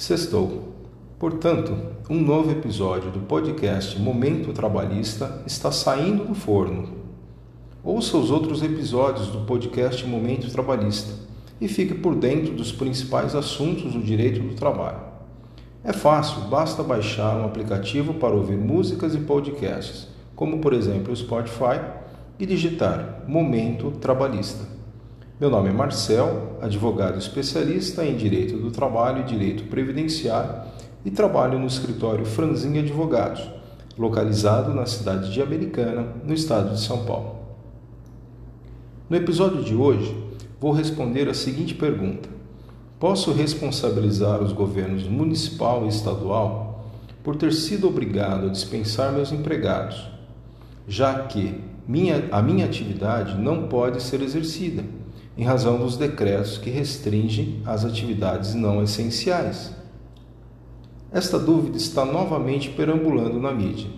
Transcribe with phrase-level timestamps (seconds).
[0.00, 0.72] Sextou.
[1.18, 1.76] Portanto,
[2.08, 6.88] um novo episódio do podcast Momento Trabalhista está saindo do forno.
[7.84, 11.12] Ouça os outros episódios do podcast Momento Trabalhista
[11.60, 15.02] e fique por dentro dos principais assuntos do direito do trabalho.
[15.84, 21.16] É fácil, basta baixar um aplicativo para ouvir músicas e podcasts, como por exemplo o
[21.16, 21.78] Spotify,
[22.38, 24.79] e digitar Momento Trabalhista.
[25.40, 30.64] Meu nome é Marcel, advogado especialista em Direito do Trabalho e Direito Previdenciário
[31.02, 33.50] e trabalho no escritório Franzin Advogados,
[33.96, 37.36] localizado na cidade de Americana, no estado de São Paulo.
[39.08, 40.14] No episódio de hoje,
[40.60, 42.28] vou responder a seguinte pergunta:
[42.98, 46.84] Posso responsabilizar os governos municipal e estadual
[47.24, 50.06] por ter sido obrigado a dispensar meus empregados,
[50.86, 55.00] já que minha, a minha atividade não pode ser exercida
[55.40, 59.72] em razão dos decretos que restringem as atividades não essenciais.
[61.10, 63.88] Esta dúvida está novamente perambulando na mídia,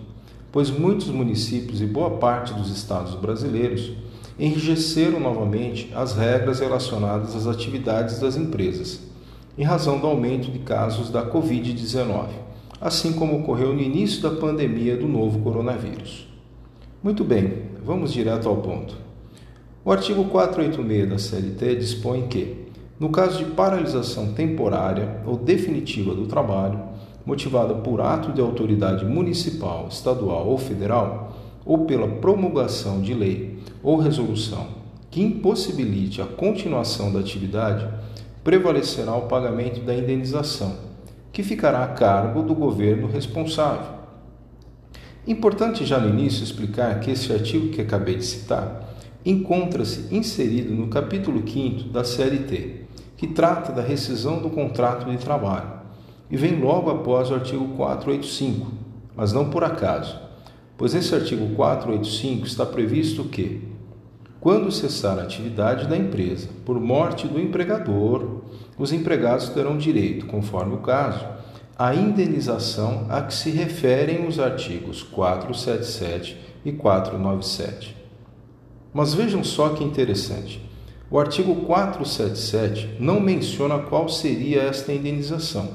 [0.53, 3.91] pois muitos municípios e boa parte dos estados brasileiros
[4.39, 9.01] enrijeceram novamente as regras relacionadas às atividades das empresas,
[9.57, 12.27] em razão do aumento de casos da Covid-19,
[12.79, 16.25] assim como ocorreu no início da pandemia do novo coronavírus.
[17.03, 19.02] Muito bem, vamos direto ao ponto.
[19.85, 22.67] O artigo 486 da CLT dispõe que,
[22.97, 26.79] no caso de paralisação temporária ou definitiva do trabalho,
[27.25, 33.97] motivada por ato de autoridade municipal, estadual ou federal, ou pela promulgação de lei ou
[33.97, 34.67] resolução
[35.11, 37.87] que impossibilite a continuação da atividade,
[38.41, 40.75] prevalecerá o pagamento da indenização,
[41.31, 43.93] que ficará a cargo do governo responsável.
[45.27, 48.83] Importante já no início explicar que esse artigo que acabei de citar
[49.25, 52.83] encontra-se inserido no capítulo 5 da CLT,
[53.15, 55.71] que trata da rescisão do contrato de trabalho,
[56.29, 58.71] e vem logo após o artigo 485,
[59.15, 60.19] mas não por acaso,
[60.77, 63.61] pois nesse artigo 485 está previsto que,
[64.41, 68.41] quando cessar a atividade da empresa por morte do empregador,
[68.77, 71.25] os empregados terão direito, conforme o caso,
[71.77, 78.02] à indenização a que se referem os artigos 477 e 497.
[78.93, 80.61] Mas vejam só que interessante.
[81.09, 85.69] O artigo 477 não menciona qual seria esta indenização,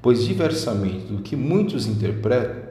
[0.00, 2.64] pois, diversamente do que muitos interpretam,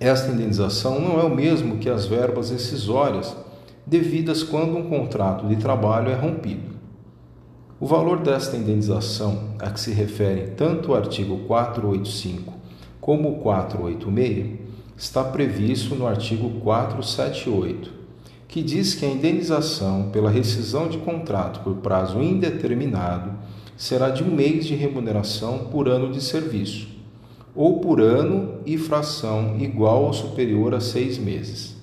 [0.00, 3.36] esta indenização não é o mesmo que as verbas rescisórias
[3.86, 6.72] devidas quando um contrato de trabalho é rompido.
[7.78, 12.52] O valor desta indenização a que se referem tanto o artigo 485
[13.00, 14.60] como o 486
[14.96, 18.01] está previsto no artigo 478
[18.52, 23.32] que diz que a indenização pela rescisão de contrato por prazo indeterminado
[23.78, 26.86] será de um mês de remuneração por ano de serviço,
[27.54, 31.74] ou por ano e fração igual ou superior a seis meses.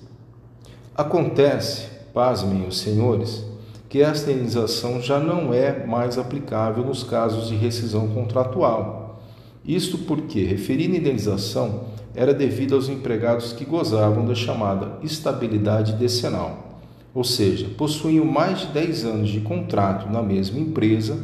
[0.94, 3.44] Acontece, pasmem os senhores,
[3.88, 9.09] que esta indenização já não é mais aplicável nos casos de rescisão contratual.
[9.64, 11.84] Isto porque referida indenização
[12.14, 16.80] era devido aos empregados que gozavam da chamada estabilidade decenal,
[17.14, 21.18] ou seja, possuíam mais de 10 anos de contrato na mesma empresa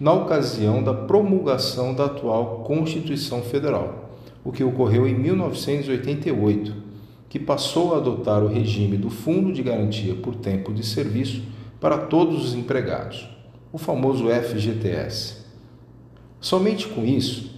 [0.00, 4.10] na ocasião da promulgação da atual Constituição Federal,
[4.44, 6.74] o que ocorreu em 1988,
[7.28, 11.42] que passou a adotar o regime do Fundo de Garantia por Tempo de Serviço
[11.80, 13.28] para todos os empregados,
[13.72, 15.42] o famoso FGTS.
[16.40, 17.51] Somente com isso,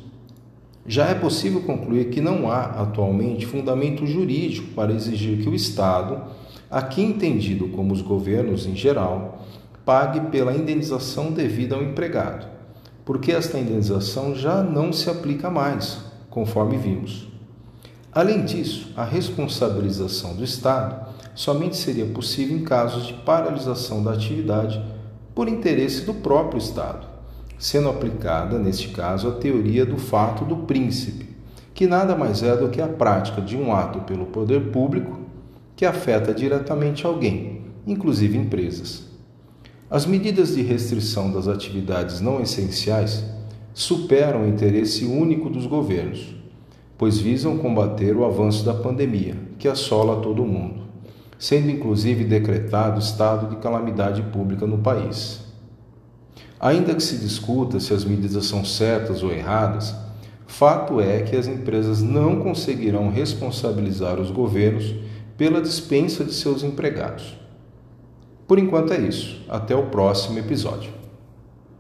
[0.86, 6.22] já é possível concluir que não há atualmente fundamento jurídico para exigir que o Estado,
[6.70, 9.46] aqui entendido como os governos em geral,
[9.84, 12.46] pague pela indenização devida ao empregado,
[13.04, 17.28] porque esta indenização já não se aplica mais, conforme vimos.
[18.12, 24.80] Além disso, a responsabilização do Estado somente seria possível em casos de paralisação da atividade
[25.34, 27.13] por interesse do próprio Estado
[27.58, 31.28] sendo aplicada, neste caso, a teoria do fato do príncipe,
[31.72, 35.20] que nada mais é do que a prática de um ato pelo poder público
[35.76, 39.04] que afeta diretamente alguém, inclusive empresas.
[39.90, 43.24] As medidas de restrição das atividades não essenciais
[43.72, 46.34] superam o interesse único dos governos,
[46.96, 50.82] pois visam combater o avanço da pandemia, que assola todo o mundo,
[51.38, 55.44] sendo inclusive decretado estado de calamidade pública no país.
[56.64, 59.94] Ainda que se discuta se as medidas são certas ou erradas,
[60.46, 64.94] fato é que as empresas não conseguirão responsabilizar os governos
[65.36, 67.36] pela dispensa de seus empregados.
[68.48, 69.42] Por enquanto é isso.
[69.46, 70.90] Até o próximo episódio.